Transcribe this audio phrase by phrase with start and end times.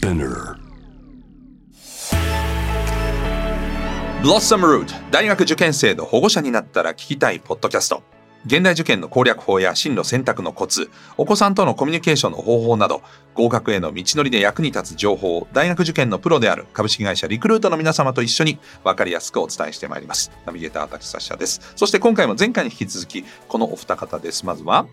[0.00, 0.56] Spinner.
[4.22, 8.02] ブロッサムルート大学受験生の保護者になったら聞きたいポッドキャスト。
[8.46, 13.02] 現代受験の攻略法や進路選択のコツお子さんとのコミュニケーションの方法など
[13.34, 20.32] 合格への道のりで役に立つ情報を大学受験のプロである株式会社リクルートの皆様と一緒に分かりやすくお伝えしてまいります。
[20.46, 21.60] ナビゲーター立サッシャです。
[21.76, 24.46] そして今回も前回に引き続きこのお二方です。
[24.46, 24.86] まずは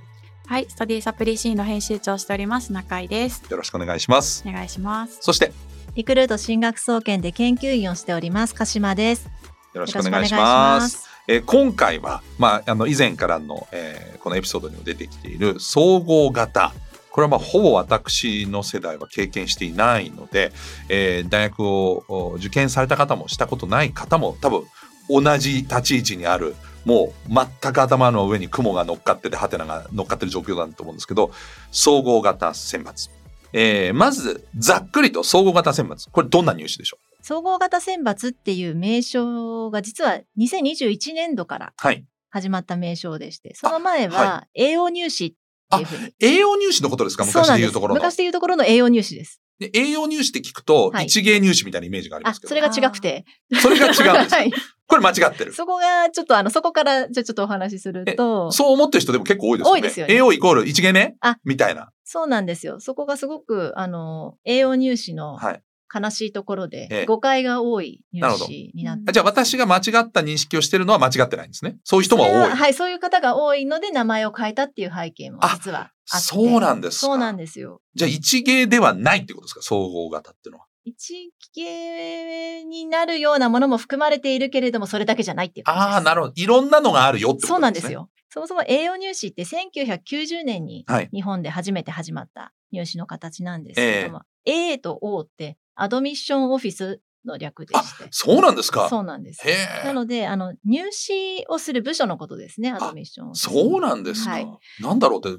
[0.50, 3.44] はい、スタディサプリシーの編集長をしております中井です。
[3.52, 5.18] よろしくお願いしますお願いします。
[5.20, 5.52] そして
[5.96, 9.26] リクルート進学総研で研究員をしております鹿島です。
[9.74, 16.74] よろしくお願いしますえー今回は、まあ、あの以前からの、えーこのエピソードにも出てきている総合型
[17.12, 20.54] これはまあほぼ私の世代は経験していないので、
[20.88, 24.64] えー大学をお受験された方もしたことない方も多分
[25.10, 26.56] 同じ立ち位置にある
[26.88, 31.32] もう全く頭の上に雲が乗っかっててハテナが乗っかってる状況だと思うんですけど
[31.70, 33.10] 総合型選抜、
[33.52, 36.10] えーまずざっくりと総合型選抜。
[36.10, 37.26] これどんな入試でしょう？
[37.26, 42.06] 総合型選抜っていう名称が実は2021年度からはい。
[42.30, 45.34] 始まった名称でして、その前あは栄養入試っ
[45.72, 46.14] ていうふうに。
[46.20, 47.26] 栄養入試のことですか？
[47.26, 48.00] 昔でいうところの。
[48.02, 49.42] 昔でいうところの栄養入試です。
[49.60, 52.48] で栄養入試って聞くと、はい一芸入試みたいなイメージがありますけど。
[52.48, 53.26] あそれが違くて。
[53.62, 54.52] それが違うんですかはい。
[54.88, 55.54] これ間違ってる。
[55.54, 59.74] そこがちょっとあの、そこからじゃあちょっとお話しすると、そう思ってる人でも結構多いですよね。
[59.74, 61.16] 多いですよね栄養イコール一芸ね？
[61.22, 61.90] あみたいな。
[62.04, 62.80] そうなんですよ。
[62.80, 65.62] そこがすごく、あの、栄養入試のはい。
[65.94, 71.78] 悲しいところで、ええ誤解が多い入なるほど試になってあじゃあ私が間違った認識をしてるのは間違ってないんですね。
[71.86, 72.30] そういう人も多い。
[72.30, 75.92] それははい、そういう方が多いので名前を変えたっていう背景もあ実は。
[76.08, 77.08] そうなんですか？
[77.08, 77.82] そうなんですよ。
[77.96, 79.62] じゃあ一芸ではないってことですか？
[79.62, 80.66] 総合型っていうのは。
[80.86, 85.94] 一芸になるようなものも含まれているけれども、それだけじゃないっていう感じです。
[85.96, 86.34] ああ、なるほど。
[86.38, 87.50] いろんなのがあるよってことですね。
[87.50, 87.92] そうなんです。
[87.92, 88.10] よ。
[88.30, 91.10] そもそも栄養入試って1990年にはい。
[91.12, 98.06] 日本で初めて始まった入試の形なんですけども、A と O ってアドミッションオフィスの略であして。
[98.10, 98.90] そうなんですか？
[98.90, 99.46] そうなんです。
[99.86, 103.36] なので、あの、入試をする部署のことですね、アドミッション。
[103.36, 104.32] そうなんですか。
[104.32, 104.48] はい
[104.82, 105.38] なんだろうって考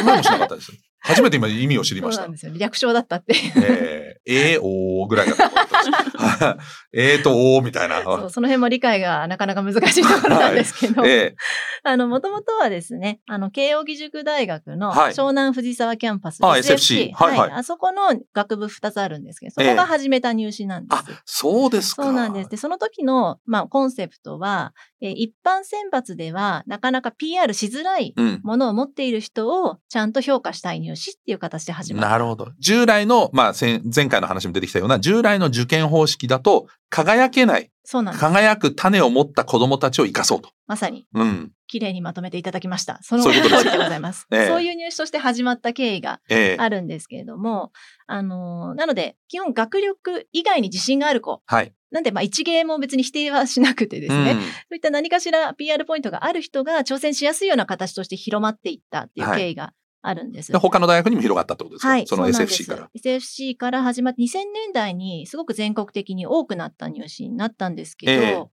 [0.00, 0.72] えもしなかったです。
[1.00, 2.32] 初めて今意味を知りましたそうなん。
[2.32, 2.52] ですよ。
[2.56, 3.34] 略称だったって。
[3.56, 5.50] えー、えー、おーぐらいだった。
[6.92, 8.02] えーとおーみたいな。
[8.02, 11.34] そうその辺も理解がなかなか難しいところなんですけど、 え
[11.84, 18.02] あの、もともとはですね、あの、慶應義塾大学のはい湘南藤沢キャンパス、あ SFC はいはいあそこの
[18.34, 21.12] 学部2つあるんですけど、そこが始めた入試なんでー、す。
[21.12, 22.02] あ、そうですか。
[22.04, 22.50] そうなんです。
[22.50, 28.40] で、その時の、まあ、コンセプトは、えー一般選抜ではなかなか PR しづらいうん。
[28.42, 32.08] ものを持っている人をちゃんと評価したい入試っていう形で始まった。
[32.10, 32.48] なるほど。
[32.58, 38.20] 従来の、まあ、先前回の話も出てきたような、従来の受験方式だと、輝けない、そうなんです。
[38.20, 40.50] 輝く種を持った子供たちを生かそうと。
[40.66, 41.52] まさに、うん。
[41.66, 42.98] 綺麗にまとめていただきました。
[43.02, 44.26] その通りでございます。
[44.32, 47.72] ええそういう入試として始まった経緯がええあるんですけれども、
[48.06, 51.42] あのーなので、基本学力以外に自信がある子。
[51.46, 51.72] はい。
[51.90, 54.38] なんで、まあ、一芸も別に否定はしなくてですね、そ
[54.70, 60.52] ういった何かしら PR ポイントがある人が挑戦しやすいような形として広まっていったっていう経緯があるんです。
[60.52, 62.90] で他の大学にも広がったってことですか、はい、その SFC から。。
[62.96, 68.44] SFC から始まって2000年代にすごく全国的に多くなった入試になったんですけど、ええ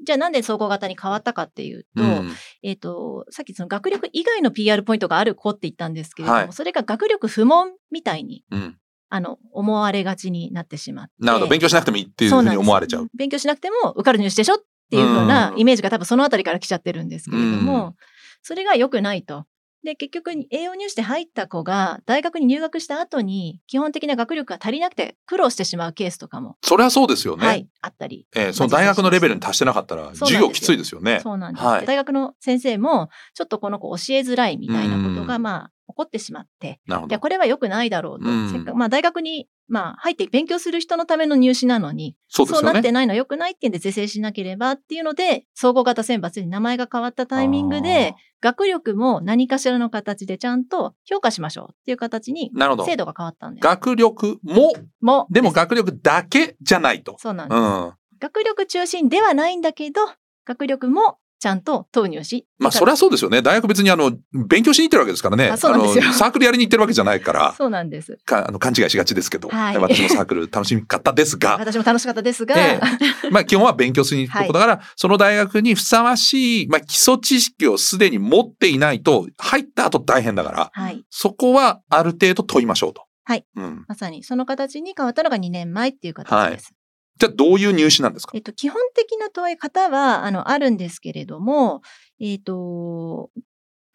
[0.00, 2.32] じゃあなんで総合型に変わったかっていうと、うん
[2.62, 8.78] えっ、と、さっきその学力以外の PR ポイントがある子って言ったんですけれども、はいそれが学力不問みたいに、うん。
[9.10, 11.12] あの、思われがちになってしまって。
[11.18, 11.50] なるほど。
[11.50, 13.08] 勉強しなくてもいいっていうふうに思われちゃう。
[13.16, 14.58] 勉強しなくても受かる入試でしょっ
[14.90, 17.94] ていう風なうんイメージが多分そのあたりから来ちゃってるんですけれども、うん
[18.40, 19.46] それが良くないと。
[19.88, 27.46] で、結局、栄養入試で入った子が大学に入学した後に基本的な学力が足りなくて苦労してしまうケースとかも、それはそうですよね。
[27.46, 28.26] はい、あったり。
[28.36, 31.20] えーその大学のレベルに達してなかったら、授業きついですよね。
[31.22, 37.18] そうなんです、はい大学の先生も、ちょっとこの子教えづらいみたいなことが、うんまあ、起こってしまって、なるほどいや、。
[37.18, 38.28] これは良くないだろうと。
[38.28, 42.72] うんせっかく、まあ、大学に、まあ、入って勉強する人のための入試なのに、そうですよね。
[42.74, 52.52] なってないのは良くないっていうんで是正しなければっていうので、総合型選抜に名前が変わったタイミングで、学力も何かしらの形でちゃんと評価しましょうっていう形に
[52.84, 53.64] 制度が変わったんです。
[53.64, 57.16] 学力も、もでも学力だけじゃないと。
[57.18, 57.92] そうなんです、うん。
[58.20, 60.00] 学力中心ではないんだけど、
[60.44, 62.46] 学力もちゃんと投入し。
[62.58, 63.42] まあ、それはそうですよね。
[63.42, 65.48] 大学別にあの、勉強しに行ってるわけですからね。
[65.50, 68.18] あそうなんですよのサークルやりに行ってるわけじゃないから、そうなんです。
[68.24, 72.80] かあの勘違いしがちですけど、はい私もサークル 楽しみかったですが、私も楽しかったですが、え
[73.24, 81.04] えまあ基本は勉強するとこだから、その大学にふさわしい、まあ基礎知識をすでに持っていないと、入った後大変だから、はい。
[81.10, 83.04] そこはある程度問いましょうと。
[83.24, 83.44] はい。
[83.56, 83.84] うん。
[83.86, 86.72] まさにその形に変わったのが2年前っていう形です。
[87.18, 88.32] じゃあどういう入試なんですか？
[88.34, 91.82] えっと、基本的な問い方は、あの、あるんですけれども、
[92.20, 93.30] えっと、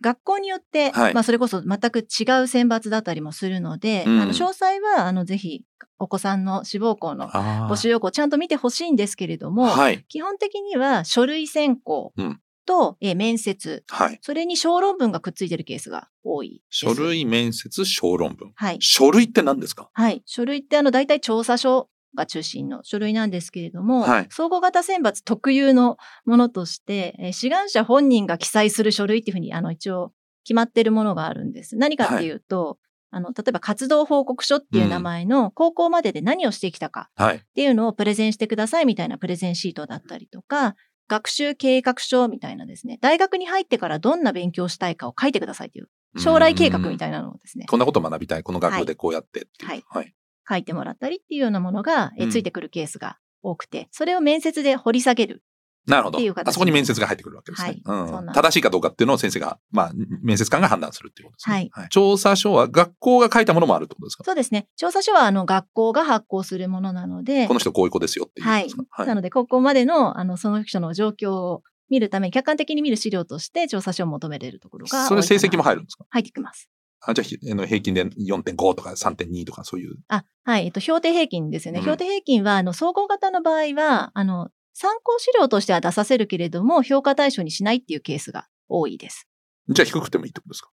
[0.01, 5.63] 学校によって、はいまあそれこそ全く違う選抜だったりもするので、うんあの詳細はあのぜひ
[5.97, 10.03] お子さんの志望校の募集要項をちゃんと見てほしいんですけれども、はい。
[10.09, 14.19] 基本的には書類選考うんと、えー面接、はい。
[14.21, 16.61] それに小論文がくっついてるケースが多い。
[16.69, 18.51] 書類、面接、小論文。
[18.55, 18.77] はい。
[18.81, 19.89] 書類って何ですか？
[19.93, 20.21] はい。
[20.25, 30.13] 書類ってあの大体調査書が中心の書類なんですけれども、はい総合型選抜特有のものとして、えー志願者本人が記載する書類っていうふうにあの一応
[30.43, 31.77] 決まってるものがあるんです。
[31.77, 32.77] 何かっていうと、
[33.11, 37.37] あの、例えば活動報告書っていう名前の高校までで何をしてきたかはい。
[37.37, 40.75] っていうのをプレゼンしてくださいみたいなプレゼンシートだったりとか、
[41.07, 48.43] 学習計画書みたいなですね、大学に入ってからどんな勉強したいかを書いてくださいという将来計画みたいなのをですね、こんなこと学びたい。
[48.43, 49.69] この学部でこうやってっていう。
[49.69, 50.13] はいはい。
[50.47, 55.43] 書いてもらったりっていうようなものが、えうんついてくるケースが多くて、それを面接で掘り下げる。
[55.85, 56.33] なるほどっていう。
[56.33, 57.67] 形あそこに面接が入ってくるわけですね。
[57.67, 59.91] はいそうなん正しいかどうかっていうのを先生が、まあ、
[60.21, 61.69] 面接官が判断するっていうことですね。
[61.73, 64.23] はい調査書は学校が書いたものもあるってことですか？
[64.23, 64.67] そうですね。
[64.77, 68.83] 調査書はあの学校が発行するものなのでこ、の人こういう子ですよっていうことはいですか？。
[68.89, 75.05] はいなので、高校までの、あの、その人の状況を見るために、客観的に見る資料として調査書を求めれるところが。
[75.07, 76.05] それ成績も入るんですか？
[76.11, 76.69] 入ってきます。
[77.05, 79.95] あじゃあ平均で4.5とか3.2とかそういう。
[80.07, 80.65] あ、はい。
[80.65, 81.79] えっと、標定平均ですよね。
[81.79, 89.27] うん標定平均は、あの、総合型の場合は、あの、参考資料としては出させるけれども、評価対象にしないっていうケースが多いです。
[89.69, 90.69] じゃあ低くてもいいってことですか？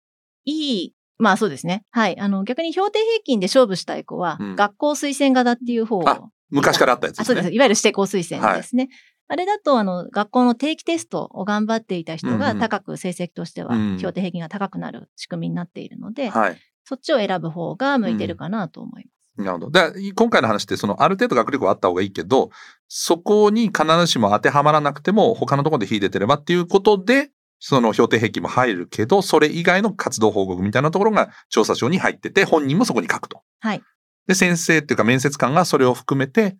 [0.44, 0.52] い
[0.84, 1.84] い、まあそうですね。
[1.90, 2.19] はい。
[2.19, 6.20] あの、逆に標定平均で勝負したい子は、うん学校推薦型っていう方を、あ
[6.50, 7.40] 昔からあったやつですね。
[7.40, 7.55] あそうです。
[7.55, 8.88] いわゆる指定校推薦ですね。
[9.28, 16.58] あれだと、あの、学校の定期テストを頑張っていた人が高く成績としてはうん、標定平均が高くなる仕組みになっているので、はい。
[16.84, 19.43] そっちを選ぶ方が向いてるかなと思います。
[19.43, 19.70] なるほど。
[19.70, 22.50] だ今回の話って、その、ある程度学力はあった方がいいけど、
[22.88, 33.43] そこに必ずしも当てはまらなくても、他のところで秀でてればっていうことで、その標定平均も入るけど、それ以外の活動報告みたいなところが調査書に入ってて、本人もそこに書くと。
[33.61, 33.82] はい。
[34.26, 36.56] で、先生っていうか面接官がそれを含めて、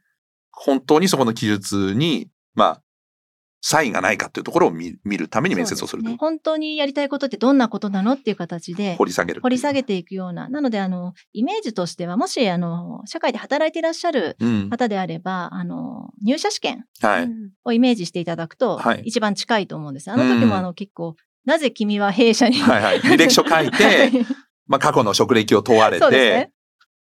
[0.50, 2.82] 本当にそこの記述に、まあ、
[3.69, 6.17] 差異がないかっていうところを見見るために面接をするね。
[6.20, 9.41] 本当にやりたいことってどんなことなのっていう形で掘り下げる。
[9.41, 10.49] 掘り下げていくような。
[10.49, 14.70] なので、あの、イメージとしては、もし、あの、社会で働いていらっしゃるうん。
[14.70, 17.25] 方であれば、あの、入社試験はい。
[17.25, 20.12] うんをイメージしていただくとはい、一番近いと思うんです。
[20.12, 23.00] あの時うんも、あの、結構、なぜ君は弊社に、はいはい。
[23.03, 24.12] 履歴書書いて、
[24.69, 26.08] まあ過去の職歴を問われて、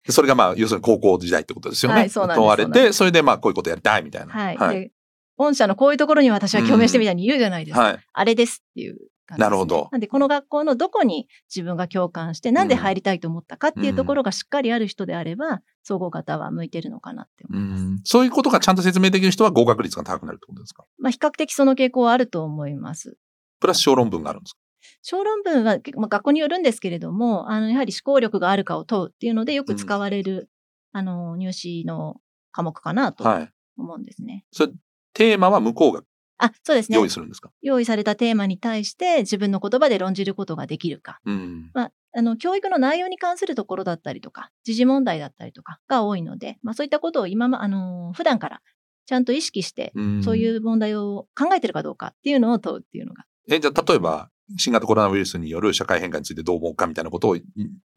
[0.06, 2.00] でそれがまあ、要するに高校時代ってことですよね。
[2.00, 4.34] はいそうなんです問われて、それでまあ、こういうことやりたいみたいな。
[4.34, 4.57] はい。
[4.57, 4.92] はい。
[5.37, 7.83] で、御社のこういうところに私は共鳴してみたいに言うじゃないですか。
[7.83, 7.99] はい。
[8.13, 17.83] あれですっていう感じですね、なるほどなんで、この学校のどこに自分が共感して、なんで入りたいと思ったかっていうところがしっかりある人であれば、総合型は向いてるのかなってう思います。
[17.83, 20.85] んそういうことがちゃんと説明できる人は合格率が高くなるってことですか？
[20.99, 23.17] まあ、比較的その傾向はあると思います。
[23.59, 24.59] プラス小論文があるんですか？
[25.01, 30.49] 小論文は、結構まあ、学校によるんですけれども、あの、やはり思考力があるかを問うっていうので、よく使われる、
[30.91, 32.17] あの、入試の
[32.51, 33.51] 科目かなとはい。
[33.77, 34.45] 思うんですね。
[34.51, 34.71] それ、
[35.15, 36.01] テーマは向こうが
[36.38, 36.97] あ、そうですね。
[36.97, 37.50] 用意するんですか？
[37.62, 41.19] 用意されたテーマに対して自分の言葉で論じることができるか。
[41.25, 41.71] うん。
[41.73, 48.62] まあ、あの、教育の内容に関するところだったりとか、時事問題だったりとかが多いので、まあそういったことを今ま、あの、普段から
[49.06, 53.23] ちゃんと意識して、うんそういう問題を考えてるかどうかっていうのを問うっていうのが。
[53.50, 57.41] え、じゃあ、例えば、新型コロナウイルスによる社会変化についてどう思うかみたいなことを、ん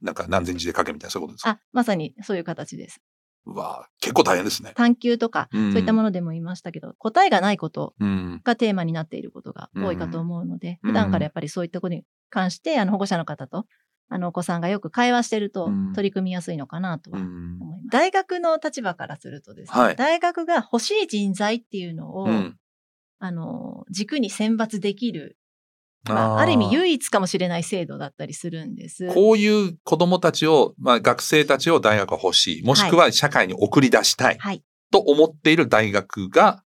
[0.00, 1.50] なんか何千字で書けみたいな、そういうことですか？
[1.50, 3.00] あ、まさにそういう形です。
[3.47, 4.73] うわあ結構大変ですね。
[4.75, 8.40] 探求とか、うんそういったものでも言いましたけど、答えがないことうん。
[8.45, 13.66] がテーマになっていることが多いかと思うので、うん普段からやっぱりそういったことに関して、あの、保護者の方と、
[14.11, 17.59] あの、お子さんがよく会話してるとうん取り組みやすいのかなとはうん。
[17.61, 17.88] 思います。
[17.90, 22.57] 大学の立場からするとですね、はい大学が欲しい人材っていうのを、うん
[23.21, 25.37] あの、軸に選抜できる、
[26.05, 29.12] まあ、ある意味唯一かもしれない制度だったりするんです。
[29.12, 32.62] こういう子供たちを、まあ学生たちを大学は欲しい。
[32.64, 34.38] もしくは社会に送り出したい。
[34.38, 34.62] はい。
[34.90, 36.62] と思っている大学が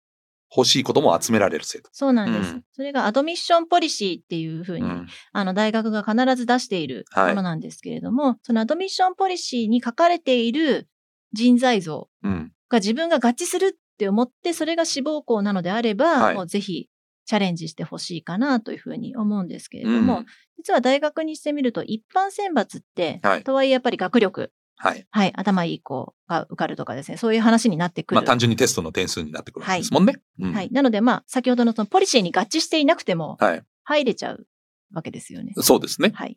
[0.54, 1.88] 欲しい子供を集められる制度。
[1.92, 2.54] そうなんです。
[2.54, 10.88] うんそれがアドミッションポリシーっていうふうに、うんあの、大学が必ず出しているはいものなんですけれども、そのアドミッションポリシーに書かれている
[11.32, 12.52] 人材像うん。
[12.68, 16.88] が自分が合致するって思って、それが志望校なのであれば、はいもうぜひ
[17.30, 20.26] チャレンジしてほしいかなというふうに思うんですけれども、うん
[20.62, 25.06] 実は大学にしてみると一般選抜って、はいとはいえやっぱり学力、はい。
[25.10, 28.16] はい、頭いい子が受かるとかですね、そういう話になってくる。
[28.16, 30.16] まあ単純にテストの点数になってくるわけですもんね。
[30.38, 30.68] うんはい。
[30.70, 33.62] なのでまあ、先ほどのそのポリシーに合致していなくてもはい。
[33.84, 34.46] 入れちゃう
[34.92, 35.54] わけですよね。
[35.56, 36.12] そうですね。
[36.14, 36.32] はい。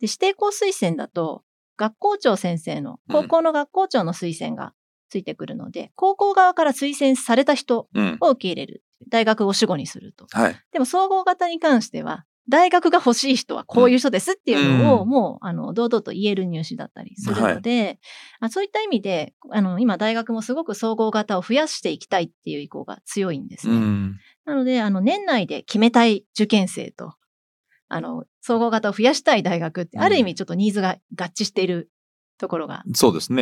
[0.00, 1.44] で、指定校推薦だと、
[1.76, 4.72] 学校長先生の、うん高校の学校長の推薦が
[5.08, 8.18] ついてくるので、高校側から推薦された人うん。
[8.20, 8.82] を受け入れる。
[9.08, 10.26] 大学を主語にすると。
[10.32, 10.56] はい。
[10.72, 17.98] でも総合型に関しては、大学が欲しい人はこういう人ですっていうのを、うもう、あの、堂々と言える入試だったりするので、
[18.40, 23.74] あそういった意味で、あの、今大学もすごく総合型を増やしていきたいっていう意向が強いんですね。
[23.74, 24.18] うん。
[24.46, 27.14] なので、あの、年内で決めたい受験生と、
[27.88, 31.90] あの、総合型を増やしたい大学って、うんある意味ちょっとニーズが合致している
[32.38, 32.82] ところが。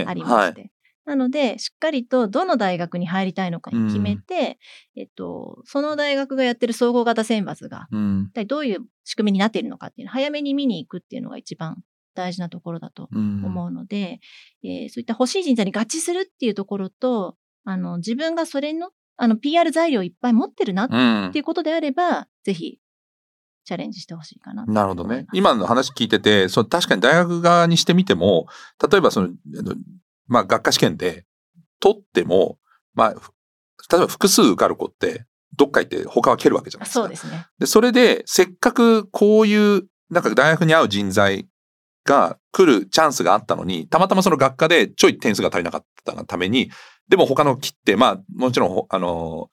[0.08, 0.73] ありまして。
[1.06, 4.58] なので、しっかりとどの大学に入りたいのかに決めて、
[4.96, 8.26] えっと、その大学がやってる総合型選抜が、うん。
[8.30, 11.78] 一体どういう仕組みになっているのかっていうのを早めに見に行くっていうのが一番
[12.14, 13.44] 大事なところだとうん。
[13.44, 14.20] 思うので、
[14.64, 22.80] えーそういった欲しい人材に合致するっていうところと、あの、自分がそれの、あの、PR 材料をいっぱい持ってるなっうんていうことであれば、ぜひ、
[23.64, 28.46] チャレンジしてほしいかなとなるほどね今の話聞いてて、その確かに大学側にしてみても、
[28.90, 29.30] 例えばその
[30.26, 31.25] まあ学科試験で
[31.80, 32.59] 取っても、
[32.95, 33.33] まあ、ふ
[33.90, 35.25] 例えば複数受かる子って、
[35.56, 37.00] どっか行って他は蹴るわけじゃないですか。
[37.02, 37.47] そうですね。
[37.59, 41.49] で、それで、せっかくこういう、なんか大学に合う人材
[42.04, 46.71] が来るチャンスがあったのに、たまたまその学科でちょい点数が足りなかったがために、
[47.09, 49.50] でも他の切って、まあ、もちろんほ、あの、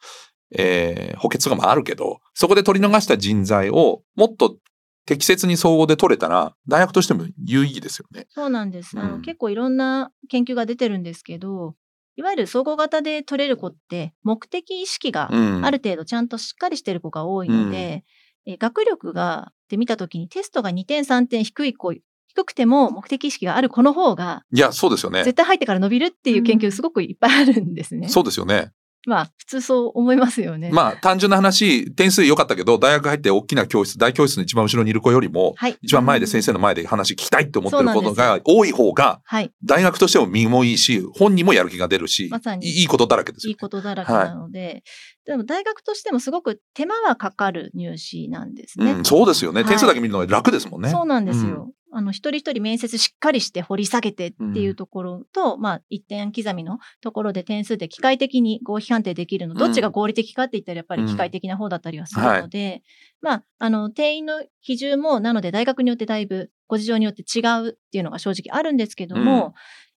[0.56, 4.58] えー補欠とかもあるけど、そこで取り逃した人材をもっと
[5.06, 8.28] 適切に総合で取れたら、大学としても有意義ですよね。
[8.30, 8.98] そうなんです。
[8.98, 11.76] あのうん結構いろんな研究が出てるんですけど、
[12.16, 15.66] いわゆる総合型で取れる子って、目的意識がうん。
[15.66, 18.04] ある程度ちゃんとしっかりしてる子が多いので、
[18.46, 21.94] え学力がって見たときにテストが2点3点低い子、
[22.28, 25.36] 低くても目的意識がある子の方が、いや、そうですよね絶。
[25.36, 28.10] 対入ってから伸びるっていう研究すごくいっぱいあるんですね。
[28.10, 28.72] そうですよね。
[29.06, 30.70] まあ、普通そう思いますよね。
[30.72, 35.78] まあ、単純な話、点数良かったけど、大学入って大きな教室、大教室の一番後ろにいる子よりも、はい。
[35.82, 39.52] 一番前で先生の前で話聞きたいって思ってることが多い方が、はい。
[39.64, 43.56] 大学としても身もいいし、本人もやる気が出るし、まさにいいいことだらけですよいい。
[43.58, 44.84] ことだらけなので、
[45.26, 48.92] でも大学としてもすごく手間はかかる入試なんですね。
[48.92, 49.64] うん、そうですよね。
[49.64, 50.90] はい点数だけ見るのが楽ですもんね。
[50.90, 51.72] そうなんですよ。
[51.96, 62.84] あの、一人一人面接しっかりして掘り下げてっていうところと、まあ、一点刻みのところで点数で機械的に合否判定できるの、どっちが合理的かって言ったらやっぱり機械的な方だったりはするので、
[63.22, 69.54] まあ、あの、定員の比重も、なので大学によってだいぶ、ご事情によって違うっていうのが正直あるんですけども、うん。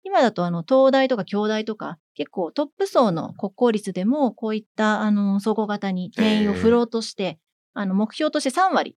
[0.06, 7.38] 今だとあの、東大とか京大とか、結構トップ層の国公立でも、こういったあの、総合型に定員を振ろうとして、
[7.72, 8.96] あの、目標として3割、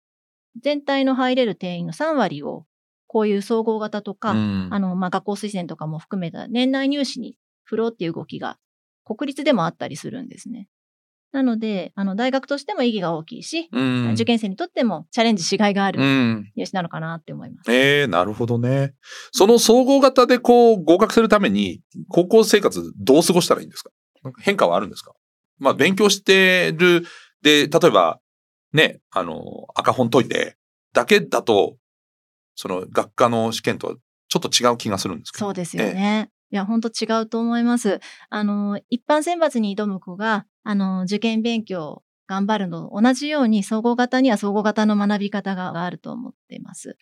[0.60, 2.66] 全体の入れる定員の3割を、
[3.06, 8.58] こういう総合型とか、うんあの、まあ、学校推薦とかも含めた年内入試に振ろうっていう動きが
[9.04, 10.68] 国立でもあったりするんですね。
[11.32, 14.12] なので、あの、大学としても意義が大きいし、うん。
[14.14, 16.52] 受験生にとってもチャレンジしがいがあうるん。
[16.56, 17.70] 入試なのかなって思います。
[17.70, 18.94] ええなるほどね。
[19.32, 23.90] その総合型でこう合格するために、高校生活どう過ごしたらいいんですか
[24.40, 25.12] 変化はあるんですか？
[25.58, 27.04] まあ勉強してる、
[27.42, 28.20] で、例えば、
[28.72, 29.42] ね、あの、
[29.74, 30.56] 赤本解いて、
[30.92, 31.76] だけだと、
[32.56, 33.94] その学科の試験とは
[34.28, 35.46] ちょっと違う気がするんですけど。
[35.46, 36.30] そうですよね。
[36.50, 38.00] いや、本当違うと思います。
[38.30, 46.96] あの、一般選抜に挑む子が、あの、受験勉強頑張るのと同じように、総合型には総合型の学び方があると思っています。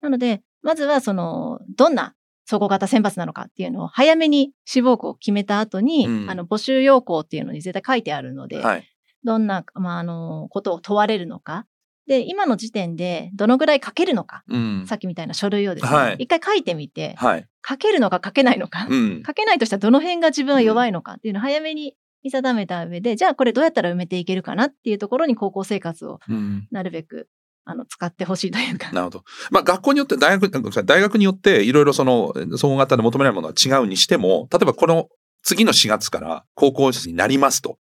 [0.00, 2.14] なので、まずはその、どんな
[2.46, 8.84] 総合型選抜なのかっていうのを早めに志望校を決めた後に、うんあの、募集要項っていうのに絶対書いてあるので、はい。
[9.24, 11.66] どんな、まあ、あの、ことを問われるのか。
[12.06, 14.44] で、今の時点でどのぐらい書けるのか。
[14.48, 14.84] うん。
[14.86, 17.46] さっきみたいな書類をですね、はい一回書いてみて、はい。
[17.66, 19.22] 書けるのか書けないのか、うん。
[19.26, 26.68] 書けないとしたらどの辺が自分は弱いのかっていうのを早めに見定めた上で、じゃあこれどうやったら埋めていけるかなっていうところに高校生活をうん。
[26.70, 27.28] なるべく
[27.64, 28.92] あの使ってほしいというか。
[28.92, 29.24] なるほど。
[29.50, 35.08] まあ学校によって、大学、大学によっていろいろその総合型で求められるものは違うにしても、例えばこの
[35.42, 37.78] 次の4月から高校生になりますと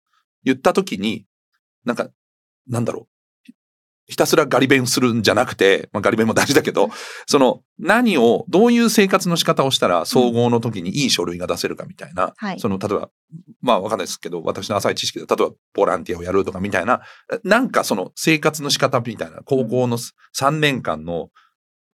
[0.43, 1.25] 言った時に、
[1.86, 2.09] なんか、
[2.67, 3.16] なんだろう。
[4.07, 6.89] ひたすらガリ勉するんじゃなくて、まあ、ガリ勉も大事だけど、
[7.27, 12.59] その何を、どういう生活の仕方をしたら総合の時にいい書類が出せるかみたいな、はい。
[12.59, 13.09] その、例えば、
[13.61, 17.01] まあわかんないですけど、私の浅い知識で、例えばボランティアをやるとかみたいな、
[17.43, 21.29] なんかその生活の仕方みたいな、高校の3年間の、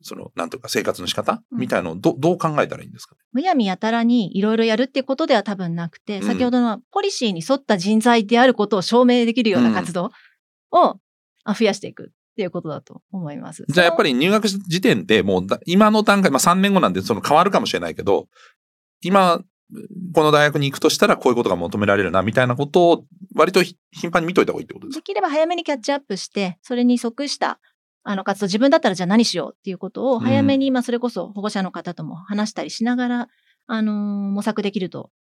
[0.02, 1.60] その、なんというか生活の仕方うん。
[1.60, 3.22] みたいのをどどう考えたらいいんですかね？
[3.34, 6.28] むやみやたらにいろいろやるっていうことでは多分なくて、うん。
[6.28, 10.12] 先ほどのポリシーに沿った人材であることを証明できるような活動
[10.72, 10.98] を
[11.44, 13.66] あ増やしていくっていうことだと思います。
[13.68, 18.28] じゃあやっぱりり入学時点でもうだ今の段階、まあ3年後なんでその変わるかもしれないけど、
[19.04, 19.42] 今、
[20.14, 23.06] この大学に行くとしたらこういうことが求められるなみたいなことを
[23.36, 25.00] 割とひ頻繁に見といた方がいいってことですか？
[25.00, 27.60] できれば早めにキャッチアップして、それに即した
[28.04, 33.28] あの活動、自分だったらじゃあ何しようっていうことを早めに、まあそれこそ保護者の方とも話したりしながら、
[33.68, 33.96] あのー
[34.32, 35.12] 模索できると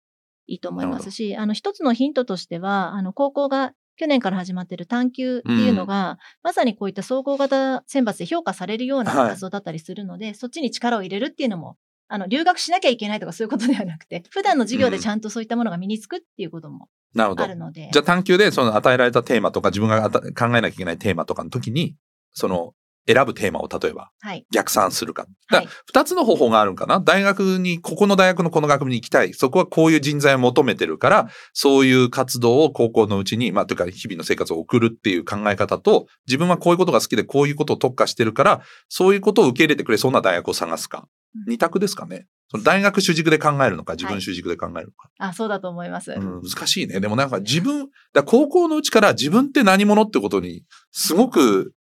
[0.46, 11.76] いいと思いますし、あの一つのヒントとしては、あの高校が去年から始まっている探究っていうのが、まさにこういった総合型選抜で評価されるような活動だったりするので、そっちに力を入れるっていうのも、
[12.08, 16.88] あの、留学しなきゃいけないとかそういうことではなくて、 普段の授業でちゃんとそういったものが身につくっていうことも
[17.18, 17.46] あ。
[17.46, 17.90] るので。
[17.92, 20.22] じゃあ探究でその与えられたテーマとか自分が考
[20.56, 21.94] えなきゃいけないテーマとかの時に、
[22.32, 22.72] その
[23.06, 24.46] 選ぶテーマを例えばはい。
[24.52, 25.22] 逆算するか。
[25.22, 27.00] はいだから二つの方法があるんかな。
[27.00, 29.34] 大学に、ここの大学のこの学部に行きたい。
[29.34, 40.98] そこはこういう人材を求めてるから、そういう活動を高校のうちに、まあ、というか日々の生活を送るっていう考え方と、自分はこういうことが好きでこういうことを特化してるから、そういうことを受け入れてくれそうな大学を探すか。
[40.98, 41.06] うん
[41.46, 42.26] 二択ですかね。
[42.48, 45.10] その大学主軸で考えるのか、自分主軸で考えるのか。
[45.18, 46.10] あ、そうだと思います。
[46.10, 46.98] うん、難しいね。
[46.98, 51.72] でもなんか自分、だ高校のうちから自分って何者ってことに、すごく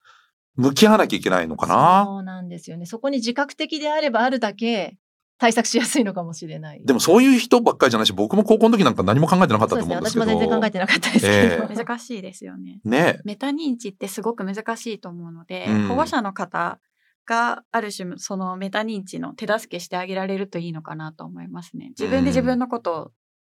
[0.59, 2.03] 向き合わなきゃいけないのかな？
[2.05, 2.85] そうなんですよね。
[2.85, 4.97] そこに自覚的であればあるだけ
[5.37, 6.81] 対策しやすいのかもしれない。
[6.83, 9.95] でもそういう人ばっかりじゃないし、僕も高校の時なんか何も考えてなかったとそうですね。
[9.95, 10.25] 思うんですけど。
[10.25, 11.63] 私も全然考えてなかったですけど。
[11.63, 12.81] ええ難しいですよね。
[12.83, 16.79] ねメタ認知ってすごく難しいと思うので、うん保護者の方
[17.25, 21.89] がある種そのメタ認知の手助けしてあげられるといいのかなと思いますね。
[21.97, 23.11] 自分で自分のことを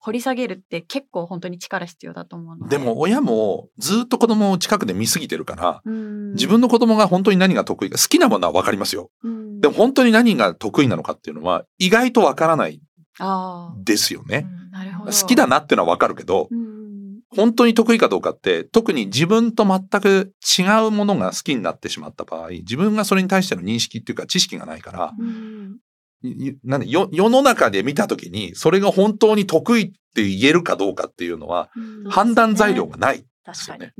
[0.05, 2.77] 掘り下げるって結構本当に力必要だと思うので。
[2.77, 9.11] でも親もずっと子供を近くで見すぎてるから、うん、自分の子供が本当に何が得意か、好きなものは分かりますよ。
[9.23, 12.83] うんでも本当に何が得意なのかっていうのは意外と分からない
[13.21, 14.45] あですよね。
[14.75, 15.13] あ、なるほど。
[15.13, 16.73] 好きだなっていうのは分かるけど、うん
[17.35, 25.15] 本当に得意かどうかって、特に自分と全く違うものが好きになってしまった場合、自分がそれに対しての認識っていうか知識がないから、
[26.65, 32.11] なんでよ世の中で見たときに、それが本当に得意って言えるかどうかっていうのは、うん。
[32.11, 33.25] 判断材料がないで
[33.55, 33.91] す確かに。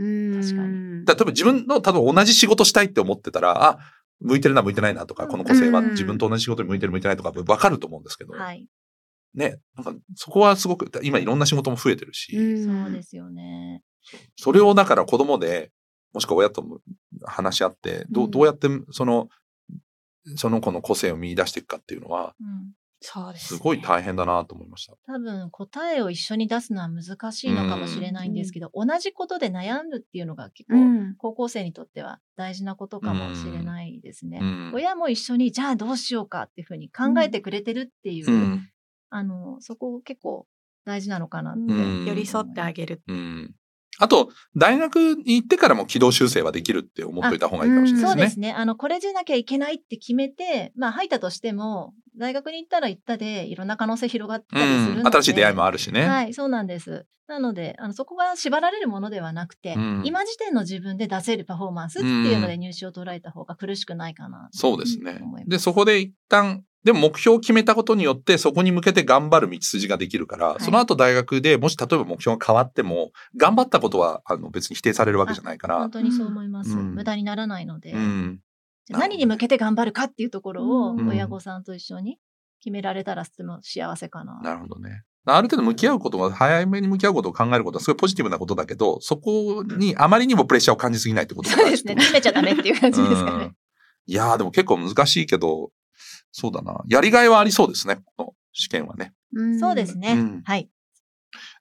[0.41, 1.05] 確かに。
[1.05, 3.79] だから多分自分の多分同じ仕事したいって思ってたら、あ、
[4.21, 5.91] 向いてるな向いてないなとか、この個性はうん。
[5.91, 8.67] 自分と同じ仕事に向いてる向いてないとか分かると思うんですけど、はい。
[9.35, 12.33] ね、なんかそこはすごく、今いろんな仕事も増えてるし、
[12.65, 13.83] そうですよね。
[14.37, 15.71] それをだから子供で、
[16.13, 16.81] もしくは親とも
[17.25, 18.31] 話し合って、どううん。
[18.31, 19.29] どうやってその、
[20.37, 22.73] その子の個性を見出していくかっていうのは、うん
[23.05, 24.95] そうです、すごい大変だなと思いました。
[25.07, 34.39] 多分答えを一緒に出すのは難しいのかもしれないんですけど、同じことで悩むっていうのが結構、うん高校生にとっては大事なことかもしれないですね。
[34.41, 34.73] うん。
[34.75, 38.69] 親も一緒にじゃあどうしようかっていうふうに考えてくれてるっていう、うん。
[39.11, 40.47] あのそこ結構
[40.85, 43.03] 大事なのかなって、うん寄り添ってあげる。
[43.09, 43.55] うん。
[43.99, 48.09] あと、大学に行ってからも軌道修正はできるって思っといた方がいいかもしれないでね。
[48.09, 48.53] そうですすね。
[48.53, 55.07] あの、これじゃなきゃいけないって決めて、まあ入ったとしても、大学に行ったら行ったで、いろんな可能性広がったりするので、うん。
[55.07, 56.07] 新しい出会いもあるしね。
[56.07, 57.07] はい、そうなんです。
[57.29, 64.49] なので、あのそこが縛られるものではなくて、うん今時点の自分で出せるパフォーマンスっていうので入試を捉えた方が苦しくないかな。
[64.53, 76.71] そうですねで、そこで一旦、でも目標を決めたことによって、そこに向けて頑張る道筋ができるから、いその後大学でもし例えば目標が変わっても、頑張ったことはあの別に否定されるわけじゃないから本、当にそう思います。
[76.71, 78.41] うん無駄にならないので、うん。
[78.87, 82.19] じゃあ何に向けて頑張るかっていうところをうん親御さんと一緒に
[82.61, 84.41] 決められたらとても幸せかな。
[84.43, 85.05] なるほどね。
[85.25, 91.95] ある程度向き合うことが、早めに向き合うことを考えることはすごいポジティブなことだけど、そこにあまりにもプレッシャーを感じすぎないってことがそうですね。
[91.95, 93.57] 詰めちゃダメっていう感じですかねうん。
[94.07, 95.71] いやーでも結構難しいけど、
[96.33, 96.83] そうだな。
[96.87, 99.13] やりがいはありそうですね、この試験はね。
[99.61, 100.13] そうですね。
[100.13, 100.69] うんはい。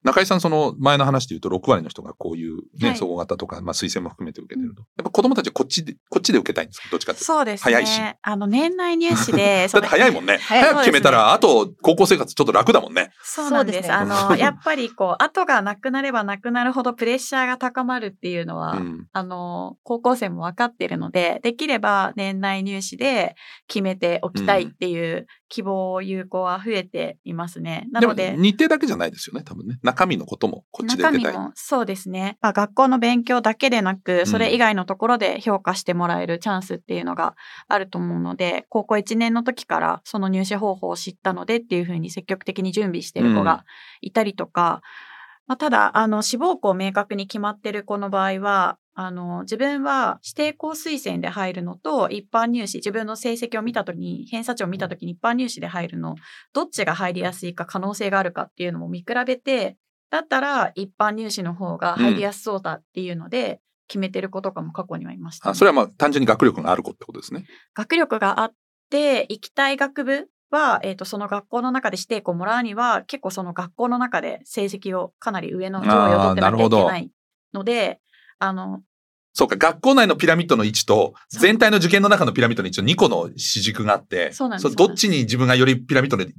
[0.02, 4.82] 中井さん、その前の話で言うと6割の人がこういうね、はい総合型とか、まあ推薦も含めて受けてると。
[4.96, 6.88] やっぱ子供たちはこっちで、こっちで受けたいんですか？
[6.90, 7.32] どっちかっていうと。
[7.32, 7.74] そうですね。
[7.74, 10.38] 早いしあの、年内入試で、 だって早いもんね。
[10.42, 13.10] 早く決めたら、あと高校生活ちょっと楽だもんね。
[13.22, 13.76] そうなんです。
[13.76, 19.06] そうですねあの、やっぱりこう、後がなくなればなくなるほどプレッシャーが高まるっていうのは、うん。
[19.12, 23.34] あの、高校生も分かっているので、できれば年内入試で
[23.68, 27.86] 決めておきたいっていう希望、有効は増えていますね。
[27.92, 29.78] なので、日程だけじゃないですよね、多分ね。
[29.82, 31.34] 中身のこともこっちで出たい。
[31.54, 32.38] そうですね。
[32.40, 37.36] まあ、学校の勉強だけでなく、それ以外のところで評価してもらえるチャンスっていうのが
[37.68, 43.66] あると思うので、高校1年の時からその入試方法を知ったのでっていうふうに積極的に準備してる子が
[44.00, 44.80] いたりとか、
[45.46, 56.16] まあ、ただ、あの、志望校明確に決まってる子の場合は、あの、自分は指定校推薦で入るのと一般入試、自分の成績を見たときに、偏差値を見たときに一般入試で入るの、
[56.52, 59.76] どっちが入りやすいか可能性があるかっていうのも見比べて、
[60.10, 67.46] だったら一般入試の方が入りやすそうだっていうので、決めてる子とかも過去にはいましたね、あそれはまあ単純に学力がある子ってことですね。
[67.74, 68.52] 学力があっ
[68.90, 77.10] て、行きたい学部は、えっ、と、その学校の中で指定校をもらうには、結構その学校の中で成績をかなり上の上位を取ってなきゃいけない
[77.54, 78.00] ので、
[78.42, 78.82] あの、
[79.34, 86.32] そうか、学校内のピラミッドの位置と、全体の受験の中のピラミッドの位置の2個の主軸があって、そうなんですれどっちに自分がよりピラミッドのいい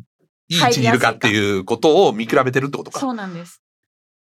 [0.49, 2.99] 位置にいるかっていうことを見比べてるってことか。
[2.99, 3.61] そうなんです。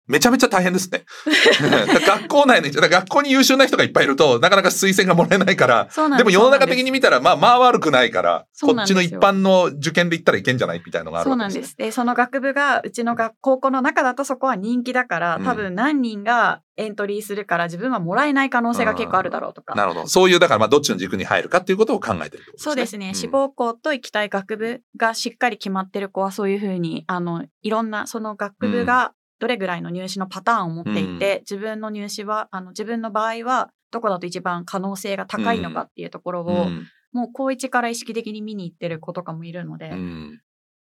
[0.09, 1.05] めちゃめちゃ大変ですね。
[2.07, 11.77] 学校内に、学校に優秀な人がいっぱいいると、なかなか推薦がもらえないから、でも世の中的に見たら、まあまあ悪くないから、こっちの一般の受験で行ったらいけんじゃないみたいなのがあるわけです、ね、そうなんです。
[11.77, 19.75] で、その学部が、うちの学高校の中だとそこは人気だから、多分何人がエントリーするから自分はもらえない可能性が結構あるだろうとか。
[19.75, 20.07] なるほど。
[20.07, 23.13] そういう、だからまあどっちの軸に入るかっていうことを考えてる、ね、そうですね。
[23.13, 39.91] 志望校と行きたい学部がしっかり決まってる子はそういうふうに、あの、いろんな、その学部がどれぐらいの入試のパターンを持っていて、うん、自分の入試は、あの、自分の場合は、どこだと一番可能性が高いのかっていうところを、うん、もう高一から意識的に見に行ってる子とかもいるので、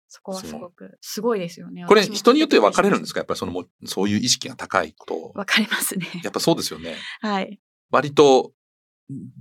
[0.08, 1.86] そこはすごく、すごいですよね。
[1.86, 3.20] これ、人によって分かれるんですか？
[3.20, 5.32] やっぱりそのも、そういう意識が高いこと。
[5.34, 6.06] 分かりますね。
[6.22, 6.96] やっぱそうですよね。
[7.20, 7.60] はい。
[7.90, 8.52] 割と、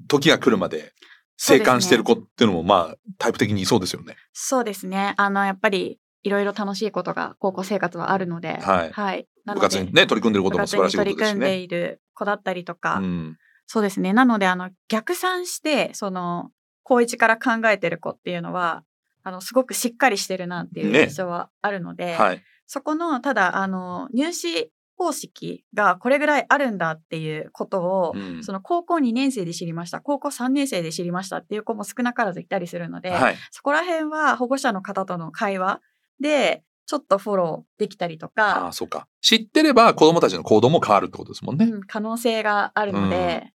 [0.07, 0.93] 時が来るまで、
[1.35, 4.15] 生還してる子っていうのも、まあ、タイプ的にそうですよね。
[4.33, 5.13] そうですね。
[5.17, 8.91] あの、やっぱり、いろいろ楽しいことが高校生活はあるので、はい。
[8.91, 11.23] はい、部活にね、取り組んでることも素晴らしいことですね。
[11.23, 14.13] 取り組んでいる子だったりとか、うん、そうですね。
[14.13, 16.51] なので、あの、逆算して、その、
[16.83, 18.83] 高一から考えてる子っていうのは、
[19.23, 35.81] あの、すごくしっかりしてるなっていう印象はあるので、ねはい、そこの、ただ、あの、入試方式がこれぐらいあるんだっていうことを、うん、その高校2年生で知りました、高校3年生で知りましたっていう子も少なからずいたりするので、はい、そこら辺は保護者の方との会話
[36.19, 38.65] で、ちょっとフォローできたりとか。
[38.65, 39.07] ああ、そうか。
[39.21, 41.65] 知ってれば子供たちの行動も変わるってことですもんね。
[41.65, 43.51] うん、可能性があるので、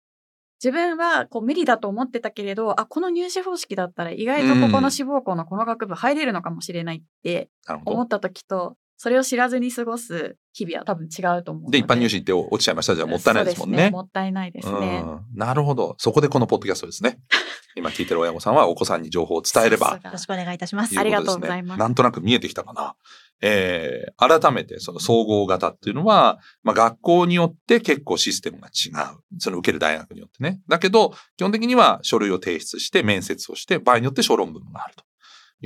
[0.63, 7.51] 自分はこう無理だと思ってたけれど、あ、この入試方式だったら意外とここの志望校のこの学部入れるのかもしれないって
[7.85, 11.79] 思った時と、それを知らずに過ごす日々は多分違うと思うで。
[11.79, 12.95] 一般入試って落ちちゃいました。
[12.95, 13.77] じゃあもったいないですもんね。
[13.77, 15.95] ねもったいないですね、なるほど。
[15.99, 17.19] そこでこのポッドキャストですね。
[17.75, 20.01] 今聞いてる親御さんはお子さんに情報を伝えれば。
[20.03, 20.99] よろしくお願いいたします。
[20.99, 21.79] ありがとうございます。
[21.79, 22.95] なんとなく見えてきたかな。
[23.41, 29.19] えー、改めてその総合型っていうのは、まあ、学校によって結構システムが違う。
[29.39, 30.61] その受ける大学によってね。
[30.69, 35.05] だけど、基本的には書類を提出して面接をして、場合によって小論文があると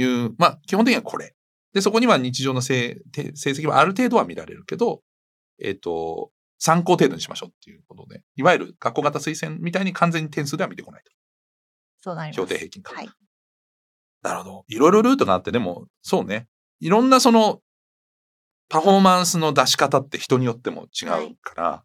[0.01, 1.36] いう、まあ、基本的にはこれ。
[1.77, 5.03] で、そこには日常の成績はある程度は見られるけど、
[5.63, 11.13] えっ、ー、と、参考程度にしましょうっていうことで、いわゆる学校型推薦みたいに完全に点数では見てこないと。
[12.01, 12.41] そうなります。
[12.41, 12.95] 評定平均か。
[12.95, 13.11] はい。
[14.23, 14.65] なるほど。
[14.69, 16.49] いろいろルートがあって、でも、そうね。
[16.81, 17.61] いろんなその
[18.71, 21.85] パフォーマンスの出し方って人によっても違うから、は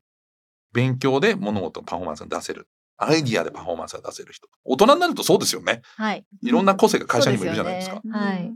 [0.72, 2.70] い、勉強で物事のパフォーマンスが出せる。
[2.96, 4.48] アイディアでパフォーマンスが出せる人。
[4.64, 5.82] 大人になるとそうですよね。
[5.98, 6.26] はい。
[6.42, 8.00] いろんな個性が会社にもいるじゃないですか。
[8.02, 8.56] すね、はい。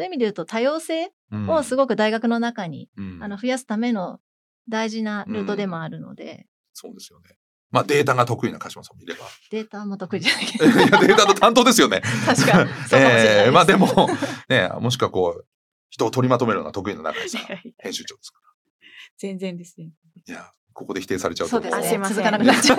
[0.00, 1.12] そういう意味で言うと多様性
[1.46, 4.18] をすごく大学の中に、うん、あの増やすための
[4.66, 6.24] 大事なルートでもあるので。
[6.24, 7.36] うん、そうですよね。
[7.70, 9.26] まあデータが得意な鹿島さんもいれば。
[9.50, 10.64] データも得意じゃないけど。
[10.64, 12.00] いや、データの担当ですよね。
[12.24, 12.70] 確かに。
[12.88, 14.08] そうかもしれないえー、まあでも、
[14.48, 15.46] ね、もしくはこう、
[15.90, 17.42] 人を取りまとめるのが得意な中井さん、
[17.76, 18.88] 編集長ですから。
[19.18, 19.92] 全然ですね。
[20.26, 21.50] いや、ここで否定されちゃうと。
[21.50, 22.00] そうですね。
[22.08, 22.78] 続かなくなっちゃう。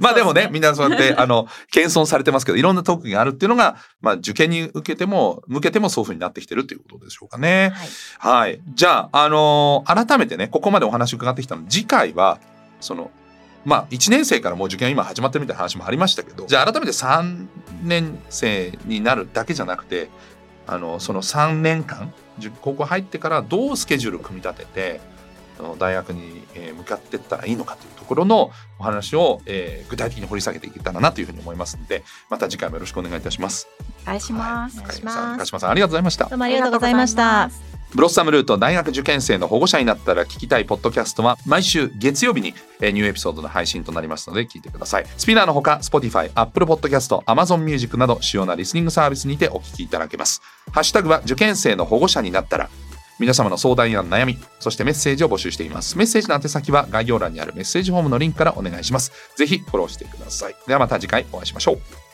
[0.00, 7.72] まあでもね、みんなそうやって、あの、謙遜されてますけど、いろんな特技があるっていうのが、まあ受験に受けても、向けてもそういうふうになってきてるっていうことでしょうかね。
[8.20, 8.40] はい。
[8.40, 12.40] はい、じゃあ、あのー、改めてね、ここまでお話伺ってきたの次回は、
[12.80, 13.10] その、
[13.64, 17.46] まあ、1年生からもう受験今始まってるみたいな話もありましたけど、じゃあ改めて3
[17.82, 20.08] 年生になるだけじゃなくて、
[20.66, 22.12] あの、その3年間、
[22.60, 25.00] 高校入ってからどうスケジュール組み立てて
[25.78, 26.42] 大学に
[26.76, 33.68] 向かっていったらいいのかというところのお話を、えー、具体的に掘り下げていけたらなというふうに思いますのでまた次回もよろしくお願いいたします。
[34.04, 34.78] お願いします。
[34.78, 34.86] はい。
[34.86, 34.92] 鹿
[35.44, 36.02] 島さんありがとうござい。
[36.02, 36.24] ました。
[36.26, 36.94] どうもありがとうござい。
[36.94, 37.50] ました。
[37.94, 40.66] ブロッサムルート大学受験生の保護者になったら聞きたい。
[40.66, 44.60] ポッドキャストは毎週月曜日にニューエピソードの配信となりますので聞い。
[44.60, 45.06] てください。
[45.16, 49.88] スピナーのほか Spotify、Apple Podcast、Amazon Music など主要なリスニングサービスにてお聞きい。
[49.88, 50.42] ただけます。
[50.70, 52.68] ハッシュタグは受験生の保護者になったら
[53.18, 55.98] 皆様の相談や悩み、そしてメッセージを募集しています。
[55.98, 59.12] メッセージの宛先は概要欄にあるメッセージフォームのリンクからお願いします。
[59.36, 60.56] ぜひフォローしてください。
[60.66, 62.07] ではまた次回お会いしましょう。